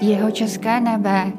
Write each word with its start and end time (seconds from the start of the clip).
Jeho 0.00 0.30
české 0.30 0.80
nebe. 0.80 1.32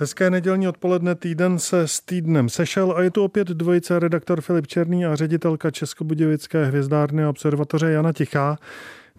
Hezké 0.00 0.30
nedělní 0.30 0.68
odpoledne 0.68 1.14
týden 1.14 1.58
se 1.58 1.88
s 1.88 2.00
týdnem 2.00 2.48
sešel 2.48 2.94
a 2.96 3.02
je 3.02 3.10
tu 3.10 3.24
opět 3.24 3.48
dvojice 3.48 3.98
redaktor 3.98 4.40
Filip 4.40 4.66
Černý 4.66 5.06
a 5.06 5.16
ředitelka 5.16 5.70
Českobudějovické 5.70 6.64
hvězdárny 6.64 7.24
a 7.24 7.30
observatoře 7.30 7.90
Jana 7.90 8.12
Tichá. 8.12 8.56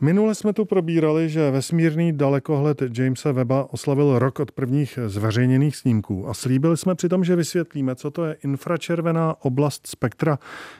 Minule 0.01 0.35
jsme 0.35 0.53
tu 0.53 0.65
probírali, 0.65 1.29
že 1.29 1.51
vesmírný 1.51 2.13
dalekohled 2.13 2.81
Jamesa 2.97 3.31
Weba 3.31 3.73
oslavil 3.73 4.19
rok 4.19 4.39
od 4.39 4.51
prvních 4.51 4.99
zveřejněných 5.05 5.75
snímků 5.75 6.29
a 6.29 6.33
slíbili 6.33 6.77
jsme 6.77 6.95
přitom, 6.95 7.23
že 7.23 7.35
vysvětlíme, 7.35 7.95
co 7.95 8.11
to 8.11 8.25
je 8.25 8.35
infračervená 8.43 9.35
oblast 9.41 9.87
spektra, 9.87 10.39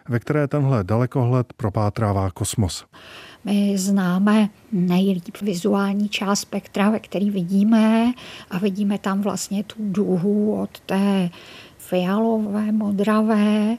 ve 0.10 0.20
které 0.20 0.48
tenhle 0.48 0.84
dalekohled 0.84 1.54
propátrává 1.54 2.32
kosmos. 2.32 2.86
My 3.46 3.78
známe 3.78 4.50
nejlíp 4.72 5.38
vizuální 5.42 6.10
část 6.10 6.40
spektra, 6.40 6.90
ve 6.90 7.00
který 7.00 7.30
vidíme 7.30 8.14
a 8.52 8.58
vidíme 8.58 8.98
tam 8.98 9.22
vlastně 9.22 9.64
tu 9.64 9.76
duhu 9.80 10.62
od 10.62 10.80
té 10.80 11.30
fialové, 11.78 12.72
modravé 12.72 13.78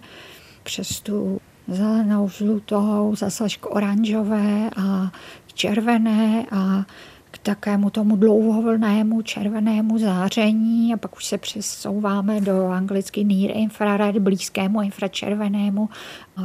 přes 0.63 1.01
tu 1.01 1.41
zelenou, 1.71 2.29
žlutou, 2.29 3.15
zase 3.17 3.45
k 3.61 3.67
oranžové 3.67 4.71
a 4.77 5.13
červené 5.55 6.47
a 6.51 6.85
k 7.31 7.39
takému 7.39 7.91
tomu 7.91 8.17
dlouhovlnému 8.17 9.23
červenému 9.23 9.99
záření. 9.99 10.95
A 10.95 10.97
pak 10.97 11.17
už 11.17 11.25
se 11.25 11.39
přesouváme 11.39 12.41
do 12.41 12.67
anglicky 12.67 13.25
near 13.25 13.57
infrared, 13.57 14.19
blízkému 14.19 14.83
infračervenému 14.83 15.89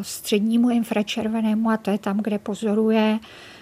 střednímu 0.01 0.69
infračervenému 0.69 1.69
a 1.69 1.77
to 1.77 1.91
je 1.91 1.97
tam, 1.97 2.17
kde 2.17 2.39
pozoruje 2.39 3.19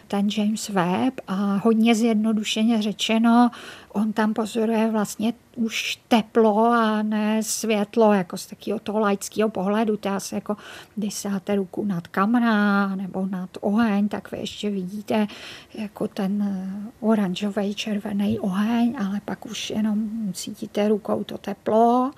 ten 0.07 0.27
James 0.37 0.69
Webb 0.69 1.21
a 1.27 1.33
hodně 1.63 1.95
zjednodušeně 1.95 2.81
řečeno, 2.81 3.51
on 3.89 4.13
tam 4.13 4.33
pozoruje 4.33 4.91
vlastně 4.91 5.33
už 5.55 5.99
teplo 6.07 6.71
a 6.71 7.01
ne 7.01 7.43
světlo, 7.43 8.13
jako 8.13 8.37
z 8.37 8.45
takového 8.45 8.79
toho 8.79 8.99
laického 8.99 9.49
pohledu. 9.49 9.97
To 9.97 10.09
asi 10.09 10.35
jako, 10.35 10.57
když 10.95 11.13
sáte 11.13 11.55
ruku 11.55 11.85
nad 11.85 12.07
kamna 12.07 12.95
nebo 12.95 13.25
nad 13.25 13.49
oheň, 13.61 14.07
tak 14.07 14.31
vy 14.31 14.37
ještě 14.37 14.69
vidíte 14.69 15.27
jako 15.73 16.07
ten 16.07 16.63
oranžový, 16.99 17.75
červený 17.75 18.39
oheň, 18.39 18.95
ale 19.07 19.21
pak 19.25 19.45
už 19.45 19.69
jenom 19.69 20.09
cítíte 20.33 20.87
rukou 20.87 21.23
to 21.23 21.37
teplo. 21.37 22.11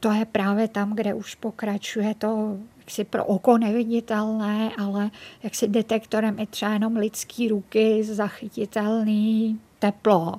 To 0.00 0.12
je 0.12 0.24
právě 0.24 0.68
tam, 0.68 0.94
kde 0.94 1.14
už 1.14 1.34
pokračuje 1.34 2.14
to 2.14 2.58
jaksi 2.86 3.04
pro 3.04 3.24
oko 3.24 3.58
neviditelné, 3.58 4.70
ale 4.78 5.10
jaksi 5.42 5.68
detektorem 5.68 6.38
i 6.38 6.46
třeba 6.46 6.72
jenom 6.72 6.96
lidský 6.96 7.48
ruky 7.48 8.04
zachytitelný 8.04 9.60
teplo. 9.78 10.34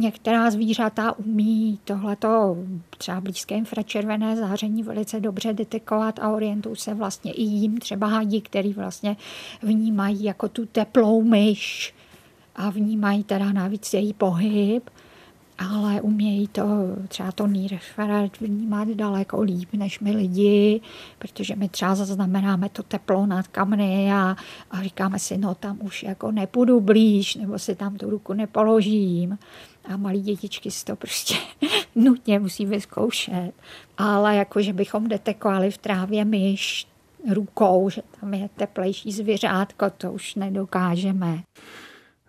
Některá 0.00 0.50
zvířata 0.50 1.18
umí 1.18 1.78
tohleto 1.84 2.56
třeba 2.98 3.20
blízké 3.20 3.54
infračervené 3.54 4.36
záření 4.36 4.82
velice 4.82 5.20
dobře 5.20 5.52
detekovat 5.52 6.18
a 6.18 6.28
orientují 6.28 6.76
se 6.76 6.94
vlastně 6.94 7.32
i 7.32 7.42
jim, 7.42 7.78
třeba 7.78 8.06
hadi, 8.06 8.40
který 8.40 8.72
vlastně 8.72 9.16
vnímají 9.62 10.24
jako 10.24 10.48
tu 10.48 10.66
teplou 10.66 11.22
myš 11.22 11.94
a 12.56 12.70
vnímají 12.70 13.24
teda 13.24 13.52
navíc 13.52 13.94
její 13.94 14.12
pohyb 14.12 14.90
ale 15.68 16.00
umějí 16.00 16.48
to 16.48 16.64
třeba 17.08 17.32
to 17.32 17.46
nýreferet 17.46 18.40
vnímat 18.40 18.88
daleko 18.88 19.42
líp 19.42 19.68
než 19.72 20.00
my 20.00 20.12
lidi, 20.12 20.80
protože 21.18 21.56
my 21.56 21.68
třeba 21.68 21.94
zaznamenáme 21.94 22.68
to 22.68 22.82
teplo 22.82 23.26
nad 23.26 23.48
kamny 23.48 24.12
a, 24.12 24.36
a 24.70 24.82
říkáme 24.82 25.18
si, 25.18 25.38
no 25.38 25.54
tam 25.54 25.78
už 25.80 26.02
jako 26.02 26.30
nepůjdu 26.30 26.80
blíž, 26.80 27.34
nebo 27.34 27.58
si 27.58 27.74
tam 27.74 27.96
tu 27.96 28.10
ruku 28.10 28.32
nepoložím. 28.32 29.38
A 29.84 29.96
malí 29.96 30.20
dětičky 30.20 30.70
si 30.70 30.84
to 30.84 30.96
prostě 30.96 31.34
nutně 31.94 32.38
musí 32.38 32.66
vyzkoušet. 32.66 33.52
Ale 33.98 34.36
jako, 34.36 34.62
že 34.62 34.72
bychom 34.72 35.08
detekovali 35.08 35.70
v 35.70 35.78
trávě 35.78 36.24
myš 36.24 36.86
rukou, 37.30 37.90
že 37.90 38.02
tam 38.20 38.34
je 38.34 38.48
teplejší 38.56 39.12
zvěřátko, 39.12 39.90
to 39.90 40.12
už 40.12 40.34
nedokážeme. 40.34 41.42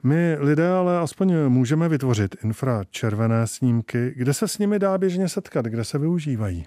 My 0.03 0.37
lidé 0.39 0.69
ale 0.69 0.99
aspoň 0.99 1.33
můžeme 1.47 1.89
vytvořit 1.89 2.35
infračervené 2.43 3.47
snímky. 3.47 4.13
Kde 4.15 4.33
se 4.33 4.47
s 4.47 4.57
nimi 4.57 4.79
dá 4.79 4.97
běžně 4.97 5.29
setkat? 5.29 5.65
Kde 5.65 5.83
se 5.83 5.97
využívají? 5.97 6.65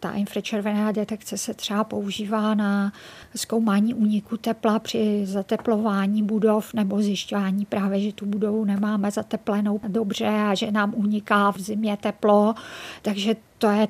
Ta 0.00 0.10
infračervená 0.10 0.92
detekce 0.92 1.38
se 1.38 1.54
třeba 1.54 1.84
používá 1.84 2.54
na 2.54 2.92
zkoumání 3.36 3.94
úniku 3.94 4.36
tepla 4.36 4.78
při 4.78 5.20
zateplování 5.26 6.22
budov 6.22 6.74
nebo 6.74 7.02
zjišťování 7.02 7.66
právě, 7.66 8.00
že 8.00 8.12
tu 8.12 8.26
budovu 8.26 8.64
nemáme 8.64 9.10
zateplenou 9.10 9.80
dobře 9.88 10.28
a 10.28 10.54
že 10.54 10.70
nám 10.70 10.94
uniká 10.96 11.50
v 11.50 11.58
zimě 11.60 11.96
teplo. 12.00 12.54
Takže 13.02 13.36
to 13.58 13.70
je 13.70 13.88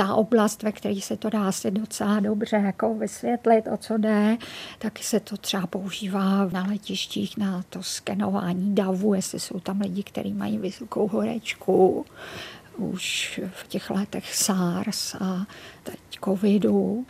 ta 0.00 0.14
oblast, 0.14 0.62
ve 0.62 0.72
které 0.72 1.00
se 1.00 1.16
to 1.16 1.30
dá 1.30 1.52
si 1.52 1.70
docela 1.70 2.20
dobře 2.20 2.56
jako 2.56 2.94
vysvětlit, 2.94 3.64
o 3.72 3.76
co 3.76 3.98
jde, 3.98 4.36
taky 4.78 5.02
se 5.02 5.20
to 5.20 5.36
třeba 5.36 5.66
používá 5.66 6.48
na 6.52 6.64
letištích 6.64 7.36
na 7.36 7.64
to 7.70 7.82
skenování 7.82 8.74
davu, 8.74 9.14
jestli 9.14 9.40
jsou 9.40 9.60
tam 9.60 9.80
lidi, 9.80 10.02
kteří 10.02 10.32
mají 10.32 10.58
vysokou 10.58 11.08
horečku, 11.08 12.06
už 12.76 13.40
v 13.52 13.68
těch 13.68 13.90
letech 13.90 14.34
SARS 14.34 15.14
a 15.14 15.46
teď 15.82 15.98
covidu. 16.24 17.06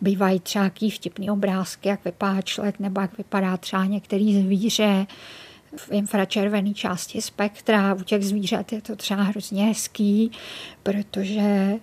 Bývají 0.00 0.40
třeba 0.40 0.70
vtipný 0.94 1.30
obrázky, 1.30 1.88
jak 1.88 2.04
vypadá 2.04 2.42
člověk 2.42 2.78
nebo 2.78 3.00
jak 3.00 3.18
vypadá 3.18 3.56
třeba 3.56 3.84
některý 3.84 4.42
zvíře 4.42 5.06
v 5.76 5.92
infračervené 5.92 6.74
části 6.74 7.22
spektra. 7.22 7.94
U 7.94 8.02
těch 8.02 8.24
zvířat 8.24 8.72
je 8.72 8.80
to 8.80 8.96
třeba 8.96 9.22
hrozně 9.22 9.64
hezký, 9.64 10.30
protože 10.82 11.74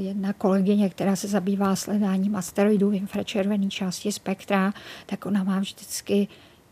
jedna 0.00 0.32
kolegyně, 0.32 0.90
která 0.90 1.16
se 1.16 1.28
zabývá 1.28 1.76
sledáním 1.76 2.36
asteroidů 2.36 2.90
v 2.90 2.94
infračervené 2.94 3.68
části 3.68 4.12
spektra, 4.12 4.72
tak 5.06 5.26
ona 5.26 5.44
má 5.44 5.58
vždycky 5.58 6.28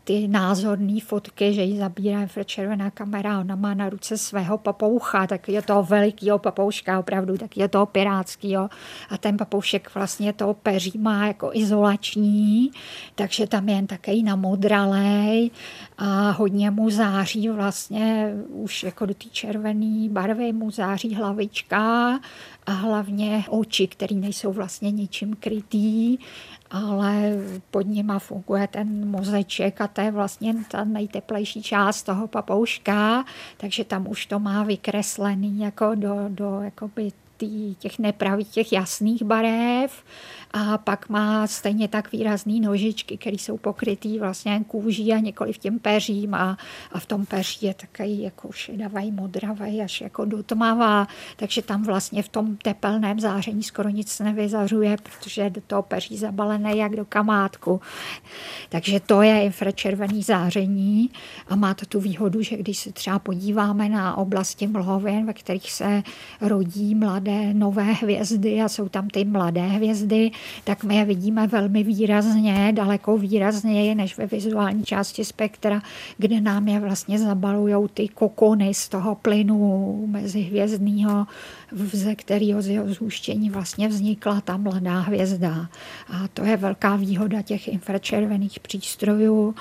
ty 0.09 0.27
názorné 0.27 0.99
fotky, 1.05 1.53
že 1.53 1.61
ji 1.61 1.77
zabírá 1.77 2.21
infračervená 2.21 2.91
kamera, 2.91 3.39
ona 3.39 3.55
má 3.55 3.73
na 3.73 3.89
ruce 3.89 4.17
svého 4.17 4.57
papoucha, 4.57 5.27
tak 5.27 5.49
je 5.49 5.61
to 5.61 5.83
velikýho 5.83 6.39
papouška 6.39 6.99
opravdu, 6.99 7.37
tak 7.37 7.57
je 7.57 7.67
to 7.67 7.85
pirátskýho. 7.85 8.69
A 9.09 9.17
ten 9.17 9.37
papoušek 9.37 9.93
vlastně 9.95 10.33
to 10.33 10.53
peří 10.53 10.97
má 10.97 11.27
jako 11.27 11.51
izolační, 11.53 12.71
takže 13.15 13.47
tam 13.47 13.69
je 13.69 13.75
jen 13.75 13.87
takový 13.87 14.23
namodralej 14.23 15.51
a 15.97 16.31
hodně 16.31 16.71
mu 16.71 16.89
září 16.89 17.49
vlastně 17.49 18.33
už 18.49 18.83
jako 18.83 19.05
do 19.05 19.13
té 19.13 19.29
červené 19.29 20.09
barvy 20.09 20.53
mu 20.53 20.71
září 20.71 21.15
hlavička 21.15 22.19
a 22.65 22.71
hlavně 22.71 23.43
oči, 23.49 23.87
které 23.87 24.15
nejsou 24.15 24.53
vlastně 24.53 24.91
ničím 24.91 25.35
krytý 25.39 26.17
ale 26.71 27.33
pod 27.71 27.87
nima 27.87 28.19
funguje 28.19 28.67
ten 28.67 29.09
mozeček 29.09 29.81
a 29.81 29.87
to 29.87 30.01
je 30.01 30.11
vlastně 30.11 30.55
ta 30.71 30.83
nejteplejší 30.83 31.63
část 31.63 32.03
toho 32.03 32.27
papouška, 32.27 33.25
takže 33.57 33.83
tam 33.83 34.07
už 34.07 34.25
to 34.25 34.39
má 34.39 34.63
vykreslený 34.63 35.59
jako 35.59 35.95
do, 35.95 36.15
do 36.29 36.61
jakoby 36.61 37.11
tý, 37.37 37.75
těch 37.75 37.99
nepravých, 37.99 38.47
těch 38.47 38.73
jasných 38.73 39.23
barev 39.23 40.03
a 40.53 40.77
pak 40.77 41.09
má 41.09 41.47
stejně 41.47 41.87
tak 41.87 42.11
výrazný 42.11 42.59
nožičky, 42.59 43.17
které 43.17 43.35
jsou 43.35 43.57
pokrytý 43.57 44.19
vlastně 44.19 44.63
kůží 44.67 45.13
a 45.13 45.19
několik 45.19 45.57
tím 45.57 45.79
peřím. 45.79 46.33
A, 46.33 46.57
a 46.91 46.99
v 46.99 47.05
tom 47.05 47.25
peří 47.25 47.65
je 47.65 47.73
takový 47.73 48.21
jako 48.21 48.51
šedavý, 48.51 49.11
modravý, 49.11 49.81
až 49.81 50.01
jako 50.01 50.25
do 50.25 50.43
tmavá, 50.43 51.07
takže 51.35 51.61
tam 51.61 51.83
vlastně 51.83 52.23
v 52.23 52.29
tom 52.29 52.57
tepelném 52.57 53.19
záření 53.19 53.63
skoro 53.63 53.89
nic 53.89 54.19
nevyzařuje, 54.19 54.97
protože 55.03 55.49
do 55.49 55.61
toho 55.61 55.81
peří 55.81 56.17
zabalené 56.17 56.75
jak 56.75 56.95
do 56.95 57.05
kamátku. 57.05 57.81
Takže 58.69 58.99
to 58.99 59.21
je 59.21 59.43
infračervený 59.43 60.23
záření. 60.23 61.09
A 61.47 61.55
má 61.55 61.73
to 61.73 61.85
tu 61.85 61.99
výhodu, 61.99 62.41
že 62.41 62.57
když 62.57 62.77
se 62.77 62.91
třeba 62.91 63.19
podíváme 63.19 63.89
na 63.89 64.17
oblasti 64.17 64.67
mlhovin, 64.67 65.25
ve 65.25 65.33
kterých 65.33 65.71
se 65.71 66.03
rodí 66.41 66.95
mladé 66.95 67.53
nové 67.53 67.83
hvězdy 67.83 68.61
a 68.61 68.69
jsou 68.69 68.89
tam 68.89 69.07
ty 69.07 69.25
mladé 69.25 69.61
hvězdy, 69.61 70.31
tak 70.63 70.83
my 70.83 70.95
je 70.95 71.05
vidíme 71.05 71.47
velmi 71.47 71.83
výrazně, 71.83 72.71
daleko 72.75 73.17
výrazněji 73.17 73.95
než 73.95 74.17
ve 74.17 74.25
vizuální 74.25 74.83
části 74.83 75.25
spektra, 75.25 75.81
kde 76.17 76.41
nám 76.41 76.67
je 76.67 76.79
vlastně 76.79 77.19
zabalují 77.19 77.89
ty 77.93 78.07
kokony 78.07 78.73
z 78.73 78.89
toho 78.89 79.15
plynu 79.15 80.03
mezihvězdného, 80.07 81.27
ze 81.91 82.15
kterého 82.15 82.61
z 82.61 82.67
jeho 82.67 82.93
zhuštění 82.93 83.49
vlastně 83.49 83.87
vznikla 83.87 84.41
ta 84.41 84.57
mladá 84.57 84.99
hvězda. 84.99 85.69
A 86.09 86.27
to 86.27 86.43
je 86.43 86.57
velká 86.57 86.95
výhoda 86.95 87.41
těch 87.41 87.67
infračervených 87.67 88.59
přístrojů. 88.59 89.55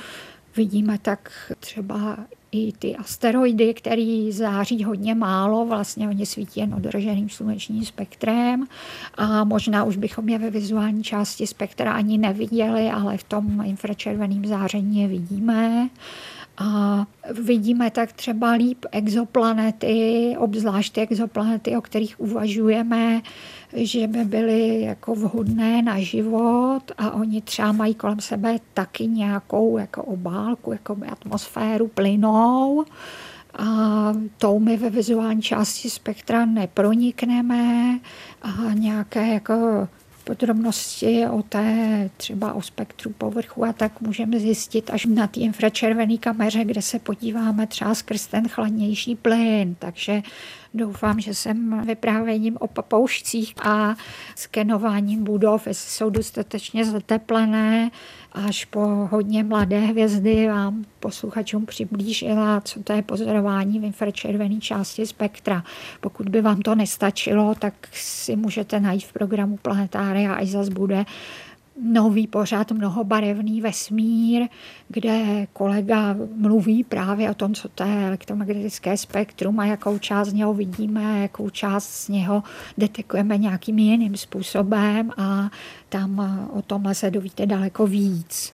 Vidíme 0.56 0.98
tak 0.98 1.52
třeba 1.60 2.19
i 2.53 2.73
ty 2.73 2.97
asteroidy, 2.97 3.75
které 3.75 4.29
září 4.31 4.85
hodně 4.85 5.15
málo, 5.15 5.67
vlastně 5.67 6.09
oni 6.09 6.27
svítí 6.27 6.61
jen 6.61 6.75
održeným 6.75 7.29
slunečním 7.29 7.85
spektrem 7.85 8.67
a 9.15 9.45
možná 9.45 9.85
už 9.85 9.97
bychom 9.97 10.29
je 10.29 10.39
ve 10.39 10.50
vizuální 10.50 11.05
části 11.05 11.47
spektra 11.47 11.93
ani 11.93 12.19
neviděli, 12.19 12.91
ale 12.91 13.17
v 13.17 13.23
tom 13.23 13.62
infračerveném 13.65 14.47
záření 14.47 15.00
je 15.00 15.09
vidíme. 15.09 15.89
A 16.60 17.06
vidíme 17.43 17.90
tak 17.90 18.12
třeba 18.12 18.50
líp 18.52 18.87
exoplanety, 18.93 20.34
obzvlášť 20.38 20.94
ty 20.94 21.00
exoplanety, 21.00 21.76
o 21.76 21.81
kterých 21.81 22.20
uvažujeme, 22.20 23.22
že 23.72 24.06
by 24.06 24.25
byly 24.25 24.81
jako 24.81 25.14
vhodné 25.14 25.82
na 25.82 25.99
život 25.99 26.82
a 26.99 27.10
oni 27.10 27.43
třeba 27.43 27.72
mají 27.72 27.94
kolem 27.94 28.20
sebe 28.20 28.58
taky 28.75 29.06
nějakou 29.06 29.78
jako 29.78 30.02
obálku, 30.02 30.72
jako 30.72 30.96
atmosféru 31.12 31.88
plynou. 31.88 32.84
A 33.58 33.66
tou 34.38 34.58
my 34.58 34.76
ve 34.76 34.90
vizuální 34.90 35.43
části 35.43 35.90
spektra 35.90 36.44
nepronikneme 36.44 37.99
a 38.43 38.72
nějaké 38.75 39.28
jako 39.28 39.88
podrobnosti 40.28 41.26
o 41.26 41.42
té 41.42 42.10
třeba 42.16 42.52
o 42.52 42.62
spektru 42.62 43.10
povrchu 43.19 43.64
a 43.64 43.72
tak 43.72 44.00
můžeme 44.00 44.38
zjistit 44.38 44.90
až 44.90 45.06
na 45.06 45.26
té 45.26 45.40
infračervené 45.40 46.16
kameře, 46.19 46.64
kde 46.64 46.82
se 46.82 46.98
podíváme 46.98 47.66
třeba 47.66 47.94
skrz 47.94 48.26
ten 48.26 48.48
chladnější 48.48 49.14
plyn. 49.16 49.75
Takže 49.78 50.22
doufám, 50.75 51.20
že 51.20 51.34
jsem 51.34 51.82
vyprávěním 51.86 52.56
o 52.60 52.66
papoušcích 52.66 53.54
a 53.62 53.96
skenováním 54.34 55.25
budov, 55.25 55.66
jestli 55.66 55.90
jsou 55.90 56.10
dostatečně 56.10 56.84
zateplené, 56.84 57.90
až 58.32 58.64
po 58.64 58.80
hodně 59.10 59.44
mladé 59.44 59.80
hvězdy 59.80 60.48
vám 60.48 60.84
posluchačům 61.00 61.66
přiblížila, 61.66 62.60
co 62.60 62.82
to 62.82 62.92
je 62.92 63.02
pozorování 63.02 63.78
v 63.78 63.84
infračervené 63.84 64.60
části 64.60 65.06
spektra. 65.06 65.64
Pokud 66.00 66.28
by 66.28 66.40
vám 66.40 66.60
to 66.60 66.75
nestačilo, 66.75 67.54
tak 67.54 67.75
si 67.92 68.36
můžete 68.36 68.80
najít 68.80 69.04
v 69.04 69.12
programu 69.12 69.56
Planetária, 69.56 70.34
až 70.34 70.48
zase 70.48 70.70
bude 70.70 71.04
nový 71.82 72.26
pořád 72.26 72.72
mnohobarevný 72.72 73.60
vesmír, 73.60 74.48
kde 74.88 75.46
kolega 75.52 76.16
mluví 76.36 76.84
právě 76.84 77.30
o 77.30 77.34
tom, 77.34 77.54
co 77.54 77.69
to 77.69 77.84
je 77.84 78.06
elektromagnetické 78.06 78.96
spektrum 78.96 79.60
a 79.60 79.66
jakou 79.66 79.98
část 79.98 80.28
z 80.28 80.32
něho 80.32 80.54
vidíme, 80.54 81.22
jakou 81.22 81.50
část 81.50 81.88
z 81.88 82.08
něho 82.08 82.42
detekujeme 82.78 83.38
nějakým 83.38 83.78
jiným 83.78 84.16
způsobem 84.16 85.10
a 85.16 85.50
tam 85.88 86.38
o 86.52 86.62
tomhle 86.62 86.94
se 86.94 87.10
dovíte 87.10 87.46
daleko 87.46 87.86
víc. 87.86 88.46